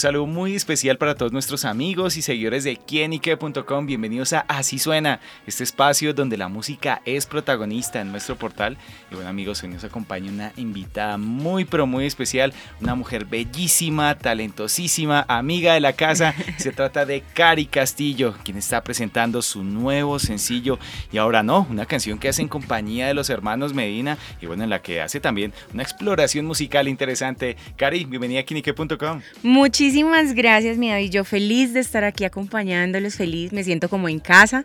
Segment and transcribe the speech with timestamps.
[0.00, 3.84] Saludo muy especial para todos nuestros amigos y seguidores de quienique.com.
[3.84, 8.78] Bienvenidos a Así Suena, este espacio donde la música es protagonista en nuestro portal.
[9.10, 14.16] Y bueno amigos, hoy nos acompaña una invitada muy pero muy especial, una mujer bellísima,
[14.16, 16.34] talentosísima, amiga de la casa.
[16.56, 20.78] Se trata de Cari Castillo, quien está presentando su nuevo sencillo
[21.12, 24.64] y ahora no, una canción que hace en compañía de los hermanos Medina y bueno,
[24.64, 27.58] en la que hace también una exploración musical interesante.
[27.76, 29.20] Cari, bienvenida a quienique.com.
[29.42, 31.10] Muchas Muchísimas gracias, mi David.
[31.10, 34.64] Yo feliz de estar aquí acompañándolos, feliz, me siento como en casa.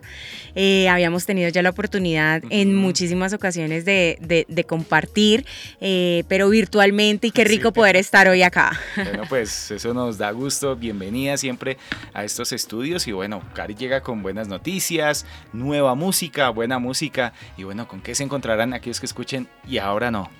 [0.54, 5.44] Eh, habíamos tenido ya la oportunidad en muchísimas ocasiones de, compartir,
[5.80, 8.78] eh, pero virtualmente y qué rico poder estar hoy acá.
[8.94, 10.76] Bueno, pues eso nos da gusto.
[10.76, 11.76] Bienvenida siempre
[12.14, 17.64] a estos estudios y bueno, Cari llega con buenas noticias, nueva música, buena música y
[17.64, 20.30] bueno, ¿con qué se encontrarán aquellos que escuchen y ahora no?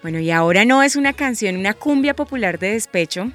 [0.00, 3.30] Bueno, y ahora no es una canción, una cumbia popular de despecho.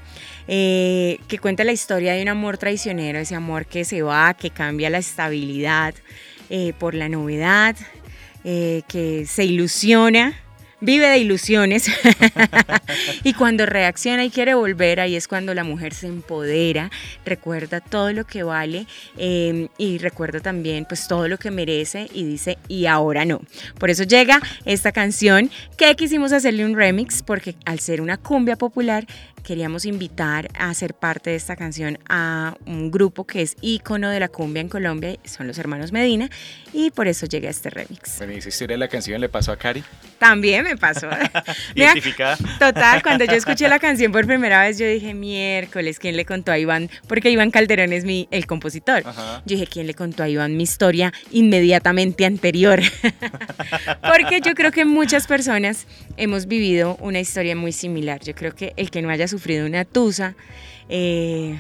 [0.48, 4.52] Eh, que cuenta la historia de un amor traicionero, ese amor que se va, que
[4.52, 5.96] cambia la estabilidad
[6.50, 7.76] eh, por la novedad,
[8.44, 10.36] eh, que se ilusiona
[10.86, 11.90] vive de ilusiones
[13.24, 16.92] y cuando reacciona y quiere volver, ahí es cuando la mujer se empodera,
[17.26, 18.86] recuerda todo lo que vale
[19.18, 23.42] em, y recuerda también pues todo lo que merece y dice y ahora no.
[23.80, 28.56] Por eso llega esta canción que quisimos hacerle un remix porque al ser una cumbia
[28.56, 29.08] popular
[29.46, 34.20] queríamos invitar a ser parte de esta canción a un grupo que es ícono de
[34.20, 36.30] la cumbia en Colombia, son los hermanos Medina,
[36.74, 38.18] y por eso llega este remix.
[38.18, 39.84] Bueno, ¿y esa historia de la canción le pasó a Cari?
[40.18, 41.08] También me pasó.
[41.76, 42.38] Identificada.
[42.58, 46.52] total, cuando yo escuché la canción por primera vez, yo dije, miércoles, ¿quién le contó
[46.52, 46.90] a Iván?
[47.08, 49.04] Porque Iván Calderón es mi, el compositor.
[49.04, 52.82] Yo dije, ¿quién le contó a Iván mi historia inmediatamente anterior?
[54.02, 55.86] Porque yo creo que muchas personas
[56.18, 58.22] hemos vivido una historia muy similar.
[58.22, 60.36] Yo creo que el que no haya sufrido una tusa,
[60.90, 61.60] eh,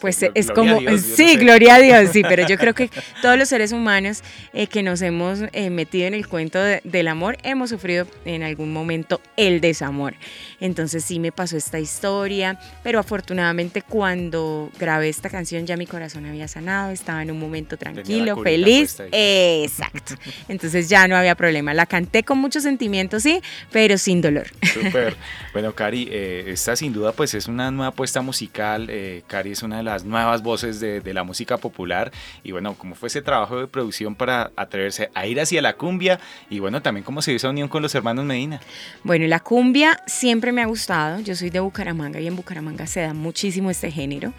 [0.00, 2.90] pues es como, sí, gloria a Dios, sí, pero yo creo que
[3.22, 4.22] todos los seres humanos
[4.52, 8.72] eh, que nos hemos eh, metido en el cuento del amor hemos sufrido en algún
[8.72, 10.14] momento el desamor.
[10.60, 16.26] Entonces sí me pasó esta historia, pero afortunadamente cuando grabé esta canción ya mi corazón
[16.26, 18.98] había sanado, estaba en un momento tranquilo, feliz.
[19.12, 20.14] Exacto.
[20.48, 21.74] Entonces ya no había problema.
[21.74, 24.48] La canté con mucho sentimiento, sí, pero sin dolor.
[24.62, 25.16] Súper.
[25.56, 28.90] Bueno, Cari, eh, esta sin duda pues es una nueva apuesta musical.
[29.26, 32.10] Cari es una de las nuevas voces de, la música popular.
[32.42, 36.18] Y bueno, ¿cómo fue ese trabajo de producción para atreverse a ir hacia la cumbia?
[36.50, 38.60] Y bueno, también cómo se dio esa unión con los hermanos Medina.
[39.04, 41.20] Bueno, la cumbia siempre me ha gustado.
[41.20, 44.32] Yo soy de Bucaramanga y en Bucaramanga se da muchísimo este género.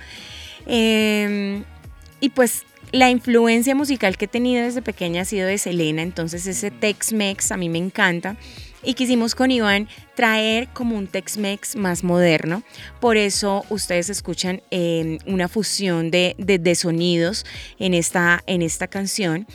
[0.66, 1.64] Em,
[2.20, 6.48] y pues la influencia musical que he tenido desde pequeña ha sido de Selena, entonces
[6.48, 8.38] ese Tex-Mex a mí me encanta
[8.84, 12.64] y quisimos con Iván traer como un Tex-Mex más moderno.
[13.00, 17.46] Por eso ustedes escuchan em, una fusión de, sonidos
[17.80, 19.48] en esta, en esta canción,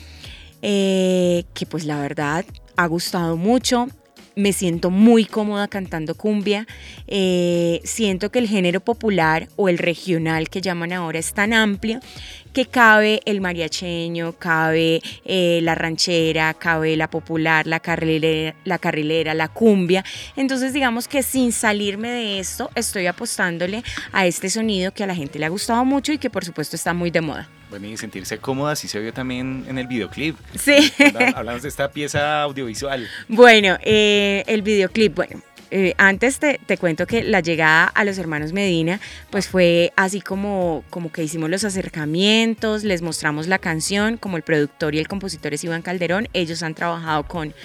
[0.61, 2.45] eh, que pues la verdad
[2.75, 3.87] ha gustado mucho
[4.35, 6.67] me siento muy cómoda cantando cumbia.
[7.07, 11.99] Eh, siento que el género popular o el regional que llaman ahora es tan amplio
[12.53, 17.81] que cabe el mariacheño, cabe eh, la ranchera, cabe la popular, la
[18.63, 20.05] la carrilera, la cumbia.
[20.35, 25.15] Entonces digamos que sin salirme de esto, estoy apostándole a este sonido que a la
[25.15, 27.49] gente le ha gustado mucho y que por supuesto está muy de moda.
[27.73, 30.37] Bueno, y sentirse cómoda, así se vio también en el videoclip.
[30.55, 30.93] Sí.
[31.33, 33.09] Hablamos de esta pieza audiovisual.
[33.27, 35.41] Bueno, eh, el videoclip, bueno,
[35.75, 38.99] eh, antes te, cuento que la llegada a los hermanos Medina,
[39.31, 44.43] pues fue así como, como que hicimos los acercamientos, les mostramos la canción, como el
[44.43, 47.55] productor y el compositor es Iván Calderón, ellos han trabajado con,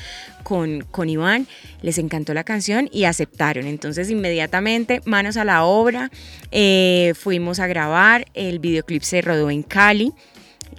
[0.43, 1.47] con, con Iván,
[1.83, 3.67] les encantó la canción y aceptaron.
[3.67, 6.11] Entonces inmediatamente, manos a la obra,
[6.51, 10.15] eh, fuimos a grabar, el videoclip se rodó en Cali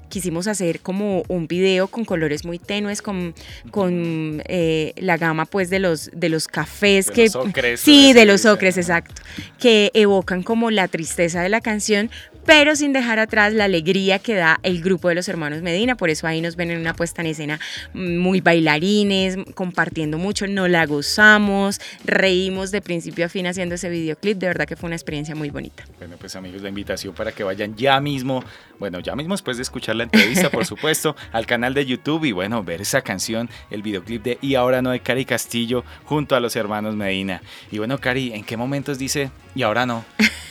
[0.10, 3.34] quisimos hacer como un video con colores muy tenues, con,
[3.72, 7.26] con eh, la gama pues de los, de los cafés que...
[7.26, 9.22] Los ocres, sí, de los ocres, exacto,
[9.60, 12.10] que evocan como la tristeza de la canción,
[12.50, 15.94] pero sin dejar atrás la alegría que da el grupo de los hermanos Medina.
[15.94, 17.60] Por eso ahí nos ven en una puesta en escena
[17.94, 24.40] muy bailarines, compartiendo mucho, no la gozamos, reímos de principio a fin haciendo ese videoclip.
[24.40, 25.84] De verdad que fue una experiencia muy bonita.
[26.00, 28.44] Bueno, pues amigos, la invitación para que vayan ya mismo,
[28.80, 32.32] bueno, ya mismo después de escuchar la entrevista, por supuesto, al canal de YouTube y
[32.32, 36.40] bueno, ver esa canción, el videoclip de Y ahora no de Cari Castillo junto a
[36.40, 37.44] los hermanos Medina.
[37.72, 40.04] Y bueno, Cari, ¿en qué momentos dice y ahora no?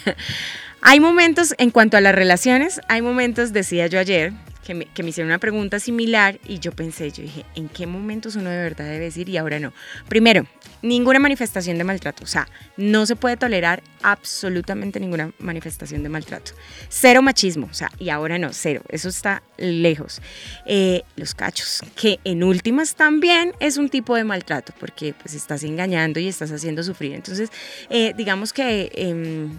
[0.80, 4.32] hay momentos, en cuanto a las relaciones, hay momentos, decía yo ayer,
[4.68, 8.50] que me, hicieron una pregunta similar y yo pensé, yo dije, ¿en qué momentos uno
[8.50, 9.72] de verdad debe decir y ahora no?
[10.08, 10.46] Primero,
[10.82, 12.46] ninguna manifestación de maltrato, o sea,
[12.76, 16.52] no se puede tolerar absolutamente ninguna manifestación de maltrato.
[16.90, 20.20] Cero machismo, o sea, y ahora no, cero, eso está lejos.
[20.66, 25.64] Eh, los cachos, que en últimas también es un tipo de maltrato, porque pues estás
[25.64, 27.14] engañando y estás haciendo sufrir.
[27.14, 27.50] Entonces,
[27.88, 29.50] eh, digamos que em,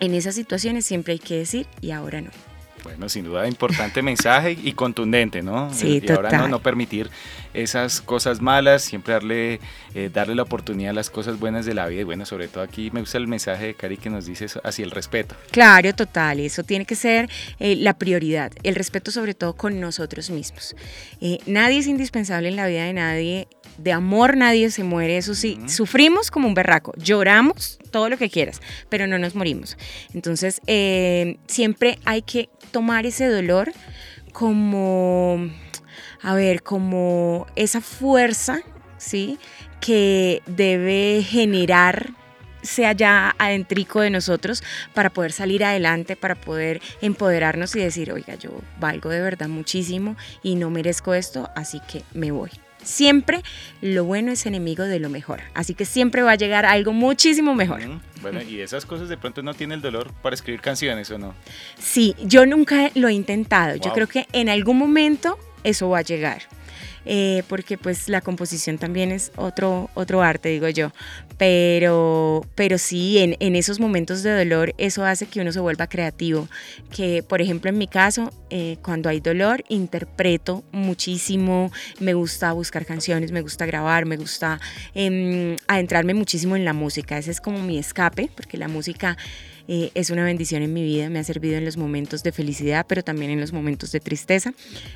[0.00, 2.30] en esas situaciones siempre hay que decir y ahora no.
[2.82, 5.72] Bueno, sin duda importante mensaje y contundente, ¿no?
[5.72, 7.10] Sí, y ahora no, no permitir
[7.54, 9.60] esas cosas malas, siempre darle,
[9.94, 12.02] eh, darle la oportunidad a las cosas buenas de la vida.
[12.02, 14.84] Y bueno, sobre todo aquí me gusta el mensaje de Cari que nos dice hacia
[14.84, 15.34] el respeto.
[15.50, 20.30] Claro, total, eso tiene que ser eh, la prioridad, el respeto sobre todo con nosotros
[20.30, 20.76] mismos.
[21.20, 23.48] Eh, nadie es indispensable en la vida de nadie,
[23.78, 28.28] de amor nadie se muere, eso sí, sufrimos como un berraco, lloramos todo lo que
[28.28, 29.78] quieras, pero no nos morimos.
[30.12, 30.60] Entonces,
[31.46, 33.72] siempre hay que tomar ese dolor
[34.32, 35.50] como,
[36.22, 38.60] a ver, como esa fuerza,
[38.98, 39.38] ¿sí?
[39.80, 42.10] Que debe generar
[42.62, 44.62] sea ya adentrico de nosotros
[44.94, 50.16] para poder salir adelante, para poder empoderarnos y decir, oiga, yo valgo de verdad muchísimo
[50.42, 52.50] y no merezco esto, así que me voy.
[52.82, 53.42] Siempre
[53.82, 57.54] lo bueno es enemigo de lo mejor, así que siempre va a llegar algo muchísimo
[57.54, 57.82] mejor.
[58.22, 61.34] Bueno, y esas cosas de pronto no tiene el dolor para escribir canciones o no.
[61.78, 63.76] Sí, yo nunca lo he intentado.
[63.76, 66.42] Yo creo que en algún momento eso va a llegar.
[67.06, 70.92] Eh, porque pues la composición también es otro, otro arte, digo yo.
[71.38, 76.48] Pero, pero sí, en, esos momentos de dolor eso hace que uno se vuelva creativo.
[76.94, 82.84] Que, por ejemplo, en mi caso, eh, cuando hay dolor, interpreto muchísimo, me gusta buscar
[82.84, 84.60] canciones, me gusta grabar, me gusta
[84.94, 87.16] eh, adentrarme muchísimo en la música.
[87.16, 89.16] Ese es como mi escape, porque la música
[89.72, 92.86] eh, es una bendición en mi vida, me ha servido en los momentos de felicidad,
[92.88, 94.52] pero también en los momentos de tristeza.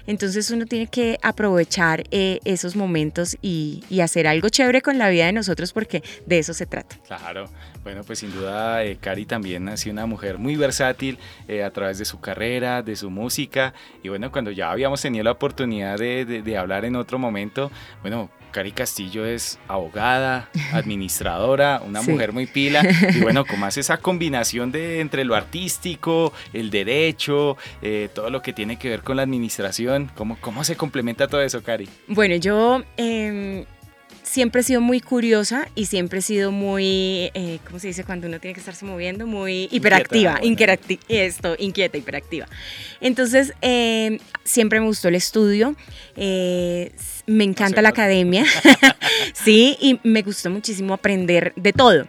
[0.09, 5.27] Entonces uno tiene que aprovechar eh, esos momentos y, hacer algo chévere con la vida
[5.27, 6.97] de nosotros porque de eso se trata.
[7.07, 7.49] Claro,
[7.85, 11.19] bueno, pues sin duda eh, Cari también ha sido una mujer muy versátil
[11.65, 13.73] a través de su carrera, de su música
[14.03, 17.71] y bueno, cuando ya habíamos tenido la oportunidad de, de hablar en otro momento,
[18.03, 22.83] bueno, Cari Castillo es abogada, administradora, una mujer muy pila.
[23.13, 28.43] Y bueno, ¿cómo hace esa combinación de entre lo artístico, el derecho, eh, todo lo
[28.43, 30.09] que tiene que ver con la administración?
[30.15, 31.89] ¿Cómo, cómo se complementa todo eso, Cari?
[32.07, 33.65] Bueno, yo em,
[34.25, 38.27] siempre he sido muy curiosa y siempre he sido muy, eh, ¿cómo se dice cuando
[38.27, 39.27] uno tiene que estarse moviendo?
[39.27, 40.79] Muy hiperactiva, inquieta,
[41.09, 42.47] esto, inquieta, hiperactiva.
[43.01, 45.77] Entonces, eh, siempre me gustó el estudio,
[46.17, 46.93] eh,
[47.27, 48.45] me encanta la academia,
[49.35, 52.07] sí, y me gustó muchísimo aprender de todo.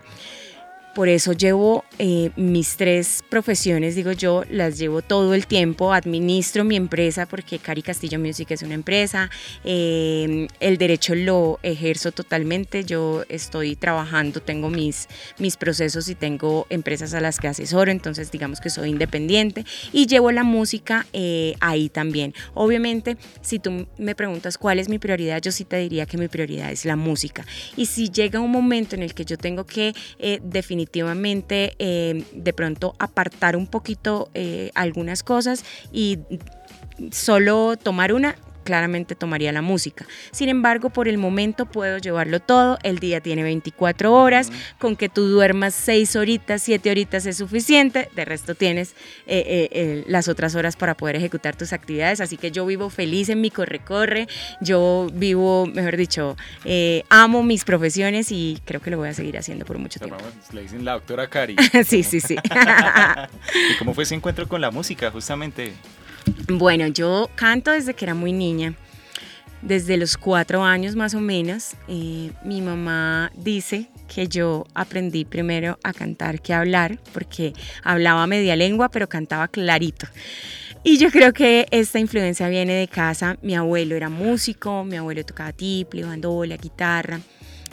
[0.95, 6.63] Por eso llevo eh, mis tres profesiones, digo yo, las llevo todo el tiempo, administro
[6.63, 9.29] mi empresa porque Cari Castillo Music es una empresa,
[9.65, 16.65] eh, el derecho lo ejerzo totalmente, yo estoy trabajando, tengo mis, mis procesos y tengo
[16.69, 21.55] empresas a las que asesoro, entonces digamos que soy independiente y llevo la música eh,
[21.59, 22.33] ahí también.
[22.53, 26.29] Obviamente, si tú me preguntas cuál es mi prioridad, yo sí te diría que mi
[26.29, 27.45] prioridad es la música.
[27.75, 29.93] Y si llega un momento en el que yo tengo que
[30.41, 36.19] definir definitivamente eh, de pronto apartar un poquito eh, algunas cosas y
[37.11, 38.35] solo tomar una,
[38.65, 40.05] claramente tomaría la música.
[40.31, 42.77] Sin embargo, por el momento puedo llevarlo todo.
[42.83, 48.09] El día tiene 24 horas, con que tú duermas 6 horitas, 7 horitas es suficiente.
[48.13, 48.91] De resto tienes
[49.27, 52.19] eh, eh, eh, las otras horas para poder ejecutar tus actividades.
[52.19, 54.27] Así que yo vivo feliz en mi corre-corre.
[54.59, 56.35] Yo vivo, mejor dicho,
[57.09, 60.17] amo mis profesiones y creo que lo voy a seguir haciendo por mucho tiempo.
[60.51, 61.55] le dicen la doctora Cari.
[61.85, 62.35] sí, sí, sí.
[63.71, 65.73] ¿Y cómo fue ese encuentro con la música, justamente?
[66.47, 68.75] Bueno, yo canto desde que era muy niña.
[69.61, 75.79] Desde los cuatro años más o menos, eh, mi mamá dice que yo aprendí primero
[75.83, 77.53] a cantar que a hablar, porque
[77.83, 80.07] hablaba media lengua, pero cantaba clarito.
[80.83, 83.37] Y yo creo que esta influencia viene de casa.
[83.41, 87.19] Mi abuelo era músico, mi abuelo tocaba tiple, bandola, guitarra.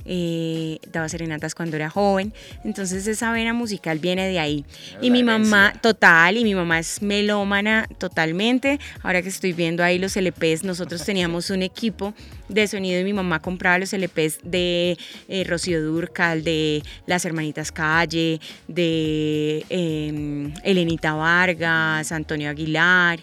[0.04, 2.32] Eh, daba serenatas cuando era joven,
[2.64, 4.64] entonces esa vena musical viene de ahí.
[5.00, 8.78] y mi mamá, total, y mi mamá es melómana totalmente.
[9.02, 12.14] Ahora que estoy viendo ahí los LPs, nosotros teníamos un equipo
[12.48, 14.96] de sonido y mi mamá compraba los LPs de
[15.28, 23.20] eh, Rocío Durcal, de Las Hermanitas Calle, de eh, Elenita Vargas, Antonio Aguilar.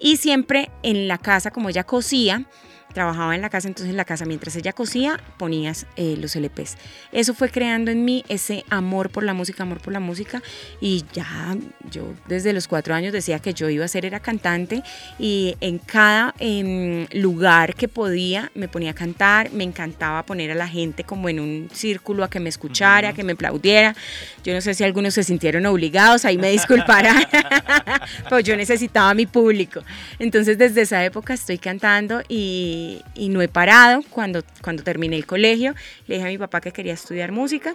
[0.00, 2.46] Y siempre en la casa, como ella cosía,
[2.92, 6.76] trabajaba en la casa, entonces en la casa mientras ella cosía ponías eh, los LPs.
[7.12, 10.42] Eso fue creando en mí ese amor por la música, amor por la música
[10.80, 11.56] y ya
[11.90, 14.82] yo desde los cuatro años decía que yo iba a ser era cantante
[15.18, 20.54] y en cada em, lugar que podía me ponía a cantar, me encantaba poner a
[20.54, 23.94] la gente como en un círculo a que me escuchara, que me aplaudiera.
[24.44, 27.24] Yo no sé si algunos se sintieron obligados, ahí me disculparán,
[28.24, 29.82] pero yo necesitaba mi público.
[30.18, 32.81] Entonces desde esa época estoy cantando y
[33.14, 34.02] y, no he parado.
[34.10, 35.74] Cuando, cuando terminé el colegio,
[36.06, 37.74] le dije a mi papá que quería estudiar música,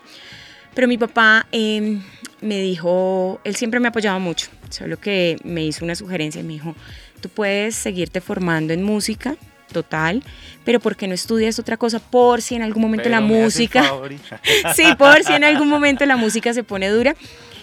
[0.73, 2.01] pero mi papá em,
[2.41, 6.53] me dijo, él siempre me apoyaba mucho, solo que me hizo una sugerencia y me
[6.53, 6.75] dijo,
[7.21, 9.35] tú puedes seguirte formando en música,
[9.71, 10.23] total,
[10.63, 11.99] pero ¿por qué no estudias otra cosa?
[11.99, 13.91] Por si en algún momento la música...
[14.75, 17.15] sí, por si en algún momento la música se pone dura.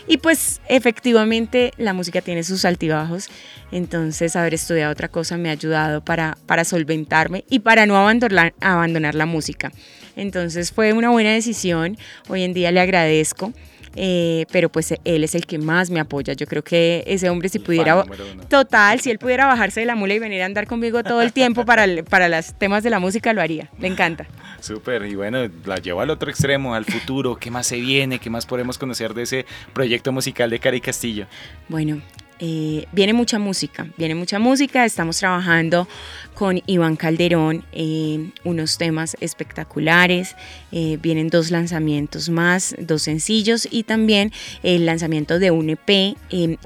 [0.07, 3.29] Y pues efectivamente la música tiene sus altibajos,
[3.73, 8.55] entonces haber estudiado otra cosa me ha ayudado para, para solventarme y para no abandonar,
[8.61, 9.73] abandonar la música.
[10.15, 11.97] Entonces fue una buena decisión,
[12.29, 13.53] hoy en día le agradezco.
[13.97, 16.33] Eh, pero pues él es el que más me apoya.
[16.33, 18.05] Yo creo que ese hombre si pudiera,
[18.49, 21.33] total, si él pudiera bajarse de la mula y venir a andar conmigo todo el
[21.33, 23.71] tiempo para, para los temas de la música, lo haría.
[23.79, 24.27] Le encanta.
[24.61, 27.37] Súper, y bueno, la llevo al otro extremo, al futuro.
[27.37, 28.19] ¿Qué más se viene?
[28.19, 31.27] ¿Qué más podemos conocer de ese proyecto musical de Cari Castillo?
[31.69, 32.01] Bueno,
[32.41, 35.87] eh, viene mucha música, viene mucha música, estamos trabajando
[36.35, 40.35] con Iván Calderón eh, unos temas espectaculares,
[40.73, 44.33] eh, vienen dos lanzamientos más, dos sencillos y también
[44.65, 46.17] el lanzamiento de un EP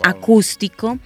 [0.02, 0.98] acústico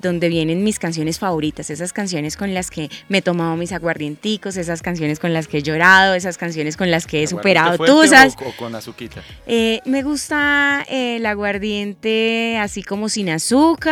[0.00, 4.56] donde vienen mis canciones favoritas, esas canciones con las que me he tomado mis aguardienticos,
[4.56, 8.36] esas canciones con las que he llorado, esas canciones con las que he superado tusas.
[8.44, 9.22] O, o, con azuquita?
[9.46, 13.85] me gusta el aguardiente así como sin azúcar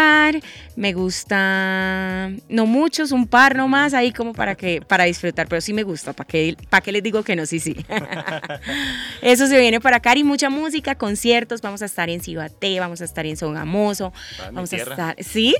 [0.76, 5.72] me gusta, no muchos, un par nomás ahí como para que para disfrutar, pero sí
[5.72, 7.46] me gusta, ¿para qué, para qué les digo que no?
[7.46, 7.76] Sí, sí.
[9.22, 13.00] Eso se viene para acá y mucha música, conciertos, vamos a estar en Cibaté, vamos
[13.00, 15.54] a estar en Sogamoso, ah, vamos a estar, ¿sí?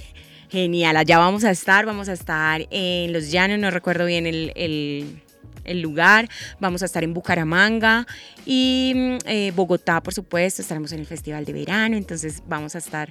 [0.51, 4.53] Genial, allá vamos a estar, vamos a estar en Los Llanos, no recuerdo bien el
[4.55, 5.23] el
[5.67, 6.29] lugar.
[6.61, 8.07] Vamos a estar en Bucaramanga
[8.47, 10.63] y mm, eh, Bogotá, por supuesto.
[10.63, 13.11] Estaremos en el Festival de Verano, entonces vamos a estar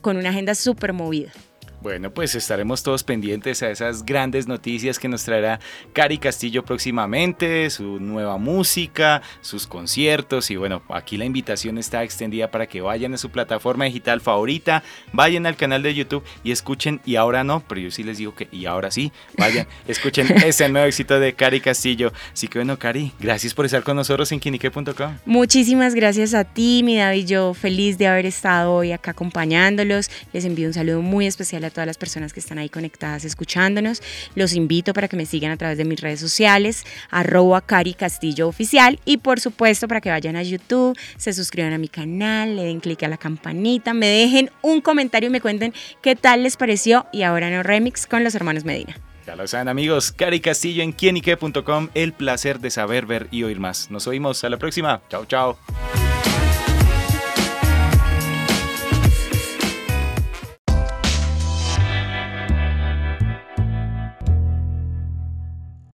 [0.00, 1.32] con una agenda súper movida.
[1.80, 5.60] Bueno, pues estaremos todos pendientes a esas grandes noticias que nos traerá
[5.92, 12.50] Cari Castillo próximamente, su nueva música, sus conciertos y bueno, aquí la invitación está extendida
[12.50, 14.82] para que vayan a su plataforma digital favorita,
[15.12, 18.34] vayan al canal de YouTube y escuchen, y ahora no, pero yo sí les digo
[18.34, 22.12] que y ahora sí, vayan, escuchen ese nuevo éxito de Cari Castillo.
[22.32, 25.18] Así que bueno, Cari, gracias por estar con nosotros en quinique.com.
[25.26, 30.10] Muchísimas gracias a ti, mi David, yo feliz de haber estado hoy acá acompañándolos.
[30.32, 33.24] Les envío un saludo muy especial a a todas las personas que están ahí conectadas
[33.24, 34.02] escuchándonos.
[34.34, 38.48] Los invito para que me sigan a través de mis redes sociales, arroba Cari Castillo
[38.48, 42.64] Oficial y por supuesto para que vayan a YouTube, se suscriban a mi canal, le
[42.64, 45.72] den clic a la campanita, me dejen un comentario y me cuenten
[46.02, 48.96] qué tal les pareció y ahora no remix con los hermanos Medina.
[49.26, 53.60] Ya lo saben amigos, Cari Castillo en quienique.com, el placer de saber, ver y oír
[53.60, 53.90] más.
[53.90, 55.02] Nos oímos a la próxima.
[55.10, 55.58] Chao, chao.